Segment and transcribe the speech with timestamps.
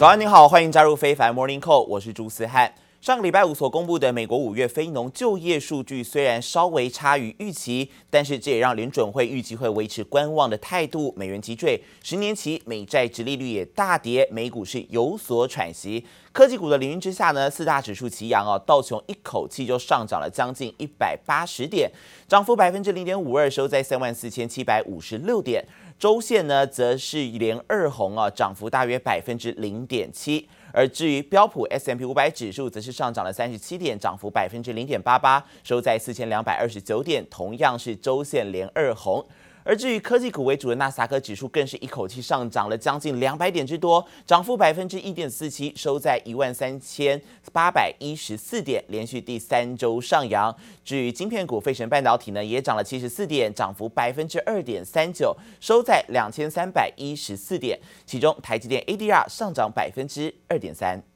[0.00, 2.72] 早安，你好，欢迎加入非凡 Morning Call，我是朱思翰。
[3.02, 16.06] 上个礼拜五所公布的美国五月非农就业数据虽然稍微差于预期，但是这也让联准会预计会维持观望的态度，美元急坠，十年期美债殖利率也大跌，美股是有所喘息。
[16.32, 21.90] 科技股的领军之下呢，四大指数齐扬哦，道琼一口气就上涨了将近一百八十点，
[22.26, 25.62] 涨幅百分之零点五二，收在三万四千七百五十六点。
[26.00, 30.48] 周线呢，则是连二红啊，涨幅大约百分之零点七。
[30.72, 39.22] 而至于标普 S M P 五百指数，则是上涨了三十七点，涨幅百分之零点八八，收在四千两百二十九点，同样是周线连二红。
[39.62, 47.20] 而至于科技股为主的纳斯达克指数，更是一口气上涨了将近两百点之多，涨幅百分之一点四七，收在一万三千
[47.52, 50.54] 八百一十四点，连续第三周上扬。
[50.84, 57.78] 至于晶片股，费神半导体呢也涨了七十四点，涨幅百分之二点三九，收在两千三百一十四点。
[58.06, 61.09] 其中台积电 ADR 上涨百分之二点三。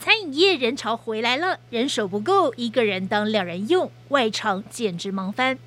[0.00, 5.58] 餐饮业人潮回来了，人手不够，一个人当两人用，外场简直忙翻。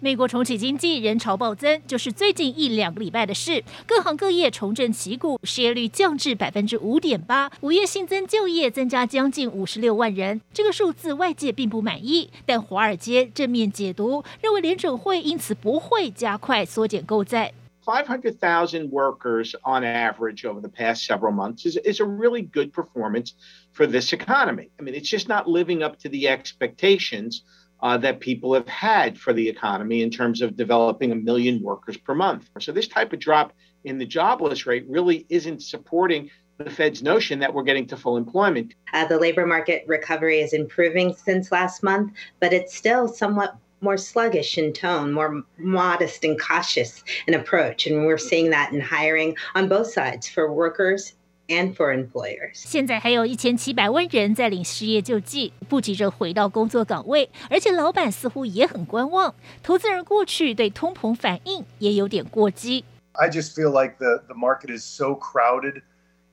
[0.00, 3.64] 美国重启经济，人潮暴增，就是最近一两个礼拜的事。
[3.84, 10.40] 各行各业重振旗鼓，失业率降至百分之五点八，五月新增就业增加将近五十六万人。
[10.52, 17.52] 这个数字外界并不满意，但华尔街正面解读，认为联准会因此不会加快缩减购债。
[17.84, 22.70] Five hundred thousand workers on average over the past several months is is a really good
[22.70, 23.32] performance
[23.72, 24.68] for this economy.
[24.78, 27.40] I mean, it's just not living up to the expectations.
[27.80, 31.96] Uh, that people have had for the economy in terms of developing a million workers
[31.96, 32.50] per month.
[32.58, 33.52] So this type of drop
[33.84, 38.16] in the jobless rate really isn't supporting the Fed's notion that we're getting to full
[38.16, 38.74] employment.
[38.92, 43.96] Uh, the labor market recovery is improving since last month, but it's still somewhat more
[43.96, 47.86] sluggish in tone, more modest and cautious in approach.
[47.86, 51.14] And we're seeing that in hiring on both sides for workers
[51.47, 52.53] and for employers.
[52.53, 59.35] 现在还有一千七百万人在领失业救济，不急着回到工作岗位，而且老板似乎也很观望。
[59.61, 62.85] 投资人过去对通膨反应也有点过激。
[63.13, 65.81] I just feel like the the market is so crowded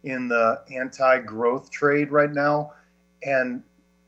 [0.03, 2.71] in the anti-growth trade right now,
[3.23, 3.61] and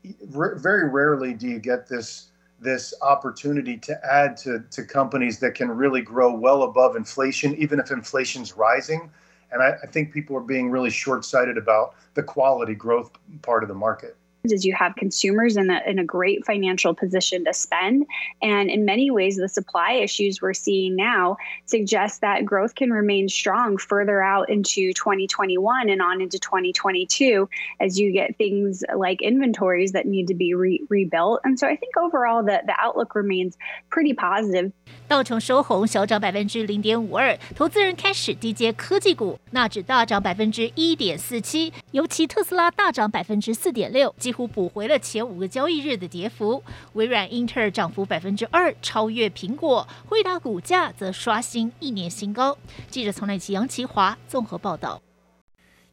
[0.03, 2.29] very rarely do you get this
[2.59, 7.79] this opportunity to add to to companies that can really grow well above inflation, even
[7.79, 9.11] if inflation's rising.
[9.50, 13.10] And I, I think people are being really short sighted about the quality growth
[13.42, 14.16] part of the market
[14.47, 18.05] is you have consumers in a, in a great financial position to spend.
[18.41, 23.29] And in many ways, the supply issues we're seeing now suggest that growth can remain
[23.29, 27.47] strong further out into 2021 and on into 2022
[27.79, 31.39] as you get things like inventories that need to be re rebuilt.
[31.45, 33.57] And so I think overall the, the outlook remains
[33.89, 34.73] pretty positive.
[35.07, 44.13] 道琼收红，小涨百分之零点五二，投资人开始低接科技股，纳指大涨百分之一点四七，尤其特斯拉大涨百分之四点六。
[44.17, 46.62] 几乎 补回了前五个交易日的跌幅。
[46.92, 49.86] 微软、英特尔涨幅百分之二，超越苹果。
[50.06, 52.56] 惠达股价则刷新一年新高。
[52.90, 55.00] 记者从内奇杨奇华综合报道。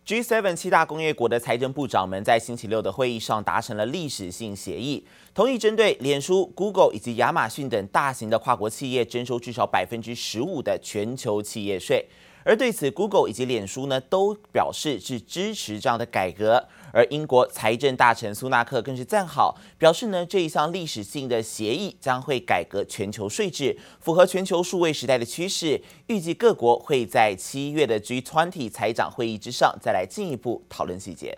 [0.05, 5.03] G7 七大工业国的财政部长们在星期六的会议上达成了历史性协议，
[5.33, 12.05] 同意针对脸书、Google 以及亚马逊等大型的跨国企业征收至少百分之十五的全球企业税。
[12.43, 16.63] 而对此，Google 以及脸书呢都表示是支持这样的改革。
[16.95, 25.81] 而英国财政大臣苏纳克更是赞好，表示呢这一项历史性的协议将会改革全球税制，符合全球数位时代的趋势。
[26.07, 31.37] 预计各国会在七月的 G20 财长会议之上再来进一步讨论细节。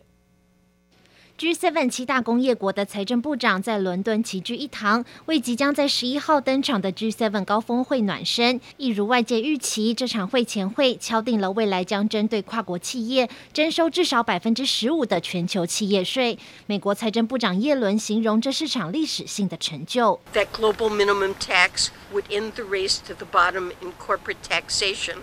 [1.37, 8.59] G7 七大工业国的财政部长在伦敦齐聚一堂，为即将在十一号登场的 G7 高峰会暖身。
[8.77, 16.39] 一如外界预期，这场会前会敲定了未来将针对跨国企业征收至少百分之十五的全球企业税。
[16.65, 20.19] 美国财政部长耶伦形容这是场历史性的成就。
[20.33, 25.17] That global minimum tax would end the race to the bottom in corporate taxation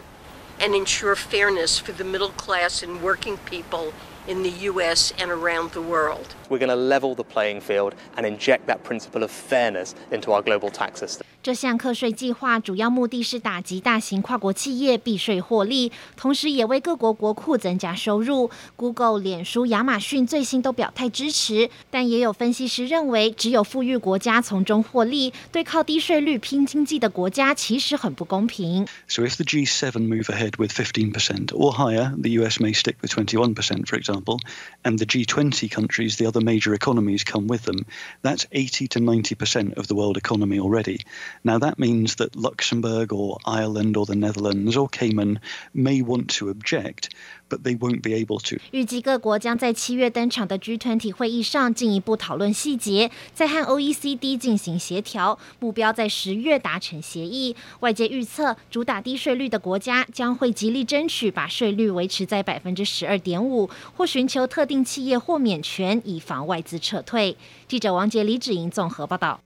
[0.61, 3.91] and ensure fairness for the middle class and working people.
[4.27, 5.13] In the U.S.
[5.19, 9.22] and around the world We're going to level the playing field and inject that principle
[9.22, 11.22] of fairness into our global tax system.
[11.42, 18.52] 这项课税计划主要目的是打击大型跨国企业避税获利，同时也为各国国库增加收入。
[18.76, 28.86] Google、脸书、亚马逊最新都表态支持，但也有分析师认为，只有富裕国家从中获利，对靠低税率拼经济的国家其实很不公平。
[29.08, 33.86] So if the G7 move ahead with 15% or higher, the US may stick with 21%,
[33.86, 34.10] for example.
[34.10, 34.40] example,
[34.84, 37.86] and the G20 countries, the other major economies, come with them,
[38.22, 41.00] that's 80 to 90% of the world economy already.
[41.44, 45.40] Now, that means that Luxembourg or Ireland or the Netherlands or Cayman
[45.74, 47.10] may want to object,
[47.50, 48.58] but they won't be able to.
[48.72, 57.56] 预计各国将在七月登场的 G20 会议上进一步讨论细节，再和 OECD 进行协调，目标在十月达成协议。
[57.82, 67.37] 外界预测，主打低税率的国家将会极力争取把税率维持在百分之十二点五，或寻求特定企业豁免权，以 防外资撤退。
[67.69, 69.41] 记者王杰、李芷莹综合报道。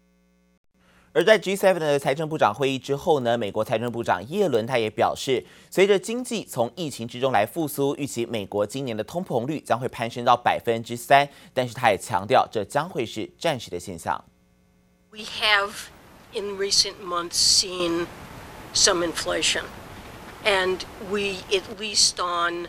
[1.13, 11.29] 而在 G7 的财政部长会议之后呢，美国财政部长耶伦他也表示，随着经济从疫情之中来复苏，预期美国今年的通膨率将会攀升到百分之三。
[11.53, 14.23] 但是他也强调，这将会是暂时的现象。
[15.11, 15.89] We have
[16.33, 18.07] in recent months seen
[18.75, 19.65] some inflation,
[20.45, 20.79] and
[21.11, 22.69] we at least on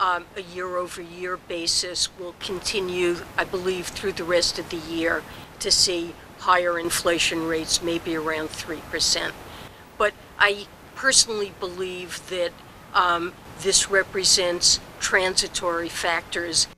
[0.00, 5.22] a year-over-year basis will continue, I believe, through the rest of the year
[5.60, 6.14] to see.
[6.38, 9.32] higher inflation rates, maybe around 3%.
[9.98, 12.52] But I personally believe that
[12.94, 16.68] um, this represents transitory factors.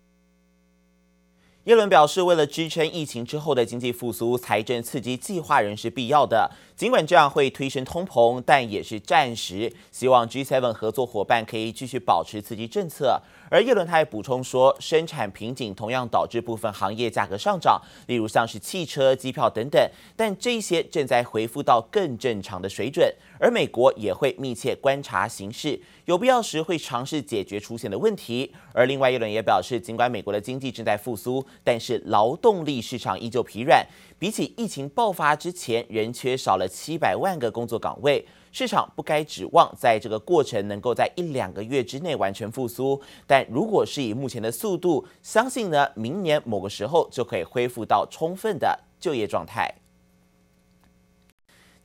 [1.65, 6.51] 耶伦表示，为了支撑疫情之后的经济复苏，财政刺激计划仍是必要的。
[6.75, 9.71] 尽管这样会推升通膨，但也是暂时。
[9.93, 13.21] 希望 G7 合作伙伴可以继续保持刺激政策。
[13.51, 19.91] 而耶伦他还补充说，生产瓶颈同样导致部分行业价格上涨，例如像是汽车、机票等等。
[20.17, 28.55] 但这些正在恢复到更正常的水准，而美国也会密切观察形势，有必要时会尝试解决出现的问题。
[28.73, 33.85] 而另外，耶伦也表示，尽管美国的经济正在复苏，但是劳动力市场依旧疲软，
[34.17, 38.25] 比起疫情爆发之前，仍缺少了七百万个工作岗位。
[38.53, 49.73] 市场不该指望在这个过程能够在一两个月之内完全复苏，但如果是以目前的速度，相信呢，明年某个时候就可以恢复到充分的就业状态。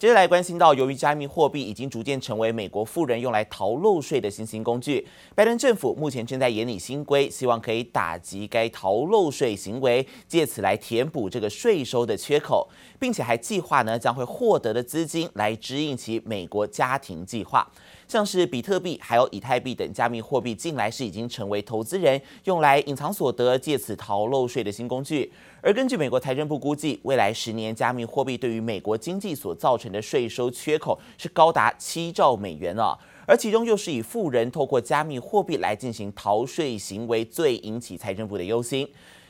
[0.06, 5.04] 接下来关心到，由于加密货币已经逐渐成为美国富人用来逃漏税的新兴工具，
[5.34, 12.70] 拜登政府目前正在研拟新规，希望可以打击该逃漏税行为，借此来填补这个税收的缺口，
[13.00, 17.68] 并且还计划呢将会获得的资金来支应其美国家庭计划。
[18.08, 25.32] 像是比特币还有以太币等加密货币，近来是已经成为投资人用来隐藏所得、借此逃漏税的新工具。
[25.62, 32.96] 而根据美国财政部估计，未来十年加密货币对于美国经济所造成的税收缺口是高达七兆美元啊！
[33.26, 38.88] 而其中又是以富人透过加密货币来进行逃税行为最引起财政部的忧心。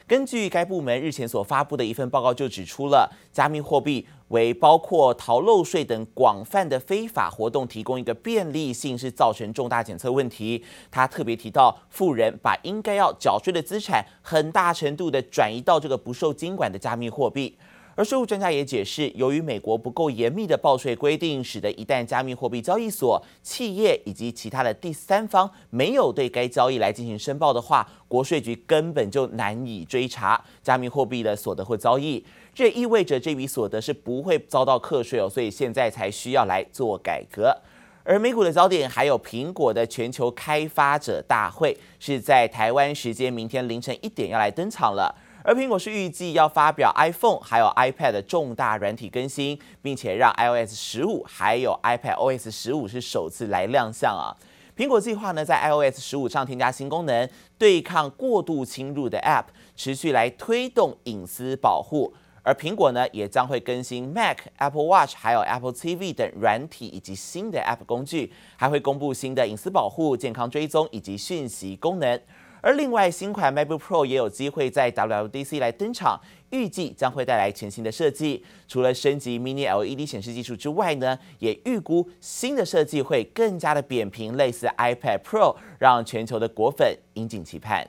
[0.07, 10.63] 根据该部门日前所发布的一份报告，就指出了加密货币为包括逃漏税等广泛的非法活动提供一个便利性，是造成重大检测问题。
[10.91, 17.57] 他特别提到，富人把应该要缴税的资产，很大程度的转移到这个不受监管的加密货币。
[17.95, 32.21] 而税务专家也解释，由于美国不够严密的报税规定，使得一旦加密货币交易所、企业以及其他的第三方没有对该交易来进行申报的话，国税局根本就难以追查加密货币的所得或交易。
[32.53, 37.55] 这意味着这笔所得是不会遭到课税哦，所以现在才需要来做改革。
[38.03, 45.15] 而美股的焦点还有苹果的全球开发者大会，是在台湾时间明天凌晨一点要来登场了。
[45.47, 54.33] 而苹果是预计要发表 iPhone 还有 iPad 的重大软体更新，并且让 iOS 十五还有 iPad OS 十五是首次来亮相啊。
[54.75, 62.11] 苹果计划呢在 iOS 十五上添加新功能，对抗过度侵入的 App，持续来推动隐私保护。
[62.41, 72.19] 而苹果呢也将会更新 Mac、Apple Watch 还有 Apple TV 等软体以及新的 App 工具，还会公布新的隐私保护、健康追踪以及讯息功能。
[72.65, 76.19] 而另外，新款 MacBook Pro 也有机会在 WWDC 来登场，
[76.49, 78.43] 预计将会带来全新的设计。
[78.67, 87.87] 除了升级 Mini LED 显示技术之外呢，也预估新的设计会更加的扁平，类似 iPad Pro，让全球的果粉引颈期盼。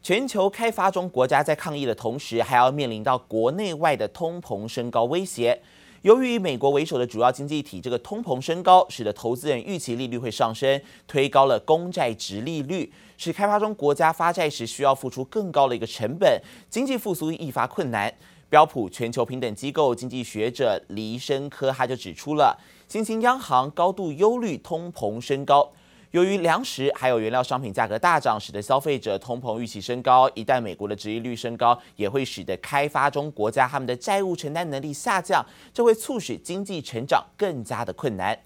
[0.00, 5.60] 全球开发中国家在抗疫的同时，还要面临到国内外的通膨升高威胁。
[6.02, 18.12] 由于以美国为首的主要经济体，这个通膨升高，使得投资人预期利率会上升，推高了公债殖利率，使开发中国家发债时需要付出更高的一个成本，经济复苏愈发困难。
[18.50, 25.72] 标普全球平等机构经济学者黎申科他就指出了，新兴央行高度忧虑通膨升高。
[26.12, 30.28] 由于粮食还有原料商品价格大涨，使得消费者通膨预期升高。
[30.34, 35.42] 一旦美国的殖利率升高，也会使得开发中国家他们的债务承担能力下降，
[35.72, 38.38] 这会促使经济成长更加的困难。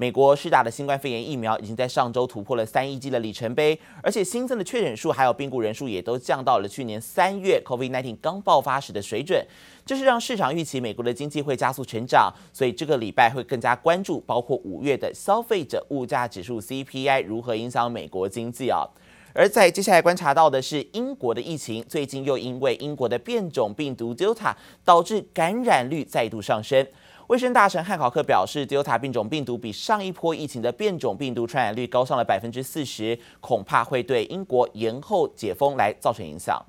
[0.00, 9.46] 美国施打的新冠肺炎疫苗已经在上周突破了三亿剂的里程碑，而且新增的确诊数还有病故人数也都降到了去年三月 COVID-19 刚爆发时的水准。
[9.84, 18.88] 这是让市场预期美国的经济会加速成长，所以这个礼拜会更加关注包括五月的消费者物价指数 CPI 如何影响美国经济啊。
[19.34, 26.84] 而在接下来观察到的是英国的疫情，最近又因为英国的变种病毒 Delta 导致感染率再度上升。
[27.29, 36.63] 卫生大臣汉考克表示，Delta 变种病毒比上一波疫情的变种病毒传染率高上了百分之四十，恐怕会对英国延后解封来造成影响。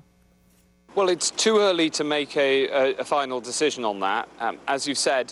[0.95, 4.25] Well, it's too early to make a, a, a final decision on that.
[4.39, 5.27] Um, as you said,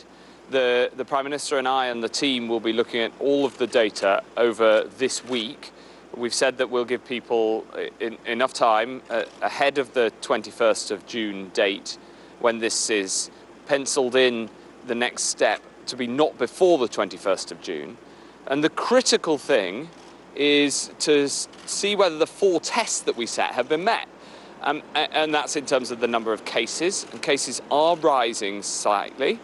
[0.51, 3.57] the, the Prime Minister and I and the team will be looking at all of
[3.57, 5.71] the data over this week.
[6.15, 7.65] We've said that we'll give people
[7.99, 11.97] in, enough time uh, ahead of the 21st of June date
[12.39, 13.31] when this is
[13.65, 14.49] penciled in
[14.87, 17.97] the next step to be not before the 21st of June.
[18.47, 19.87] And the critical thing
[20.35, 21.27] is to
[21.65, 24.07] see whether the four tests that we set have been met.
[24.61, 29.37] Um, and that's in terms of the number of cases, and cases are rising slightly.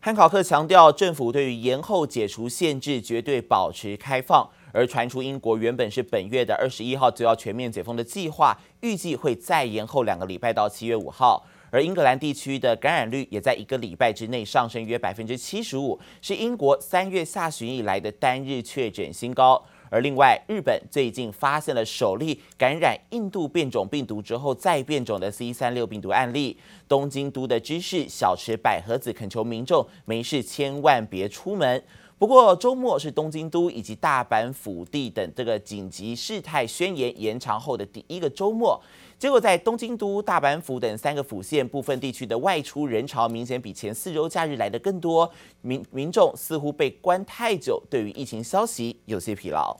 [0.00, 4.48] 汉考克强调，政府对于延后解除限制绝对保持开放。
[4.72, 11.46] 而传出英国原本是本月的二十一号就要全面解封的计划，预计会再延后两个礼拜到七月五号。
[11.71, 19.63] 而英格兰地区的感染率也在一个礼拜之内上升约百分之七十五，是英国三月下旬以来的单日确诊新高。
[19.89, 26.57] 而另外，日本最近发现了首例感染印度变种病毒之后再变种的 C 三六病毒案例。
[26.87, 31.83] 东京都的知事小池百合子恳求民众没事千万别出门。
[32.21, 38.79] 不过周末是东京都以及大阪府地等这个紧急事态宣言延长后的第一个周末。
[39.17, 49.75] 结果，在东京都、大阪府等三个府县部分地区的外出人潮明显比前四周假日来得更多，民民众似乎被关太久，对于疫情消息有些疲劳。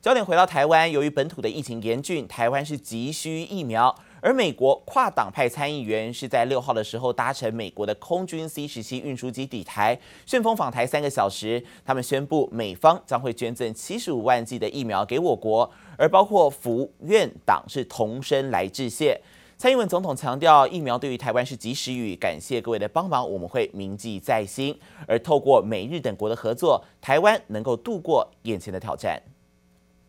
[0.00, 3.94] 焦点回到台湾，由于本土的疫情严峻，台湾是急需疫苗。
[4.20, 11.62] 而美国跨党派参议员是在六号的时候搭乘美国的空军 C 十七运输机抵台，旋风访台三个小时。
[11.84, 19.20] 他们宣布美方将会捐赠七十五万剂的疫苗给我国，而包括府院党是同声来致谢。
[19.56, 24.78] 蔡英文总统强调，疫苗对于台湾是及时雨，感谢各位的帮忙，我们会铭记在心。
[25.06, 29.20] 而透过美日等国的合作，台湾能够度过眼前的挑战。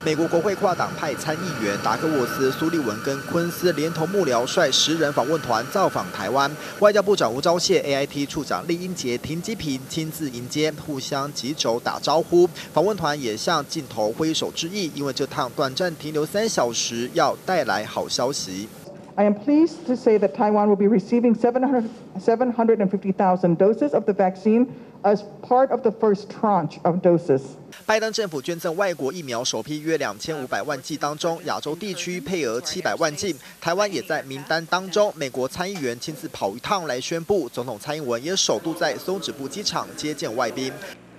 [0.06, 12.48] 美国国会跨党派参议员达克沃斯、苏利文跟昆斯连同幕僚率十人访问团造访台湾，外交部长吴钊燮、AIT 处长酈英杰、停机坪亲自迎接，互相击肘打招呼。
[12.72, 18.70] 访问团也向镜头挥手致意，因为这趟短暂停留三小时，要带来好消息。
[19.16, 24.68] I am pleased to say that Taiwan will be receiving 750,000 doses of the vaccine
[25.04, 27.42] as part of the first tranche of doses.
[27.86, 35.12] 拜登政府捐赠外国疫苗首批约两千五百万剂当中，亚洲地区配额七百万剂，台湾也在名单当中。
[35.16, 40.72] 美国参议员亲自跑一趟来宣布，总统蔡英文也首度在松指布机场接见外宾。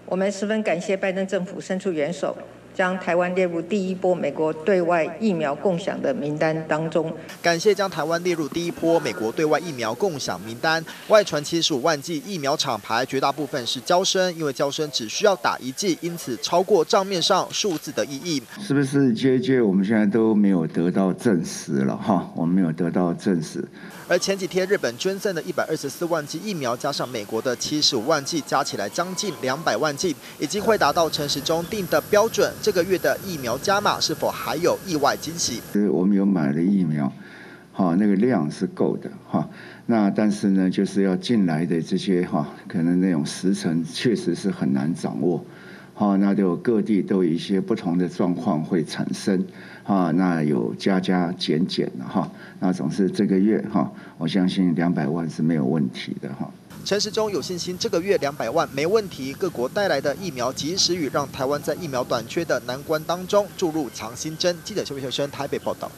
[0.06, 2.36] 我们十分感谢拜登政府伸出援手。
[2.80, 7.14] 将台湾列入第一波美国对外疫苗共享的名单当中。
[7.42, 10.82] 感谢将台湾列入第一波美国对外疫苗共享名单。
[11.08, 18.42] 外传七十五万剂疫苗厂牌，绝大部分是娇生，因为娇生只需要打一剂，因此超过账面上数字的意义。
[18.58, 19.62] 是不是 JJ？
[19.62, 23.62] 我们现在都没有得到证实了哈，我们没有得到证实。
[24.08, 32.50] 而前几天日本捐赠的一百二十四万剂疫苗，加上美国的七十五万剂，加起来将近两百万剂，已经会达到陈时中定的标准。
[32.62, 35.60] 这这个月的疫苗加码是否还有意外惊喜？
[35.90, 37.12] 我们有买了疫苗，
[37.72, 39.50] 哈，那个量是够的哈。
[39.86, 45.44] 那但是呢，就是要进来的这些哈，可能那种时程确实是很难掌握。
[45.94, 49.44] 好，那就各地都有一些不同的状况会产生。
[49.82, 56.48] 哈，那有加加减减的哈，那总是这个月哈，我相信两百万是没有问题的哈。
[56.84, 64.58] 陈时中有信心这个月两百万没问题，各国带来的疫苗及时雨让台湾在疫苗短缺的难关当中注入强心针。
[64.64, 65.90] 记者邱维秀生台北报道。